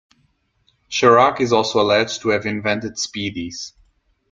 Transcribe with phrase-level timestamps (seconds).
[0.89, 3.73] Sharak is also alleged to have invented spiedies.